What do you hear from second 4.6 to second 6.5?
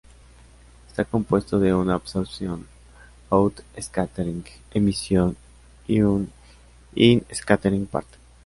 emisión y un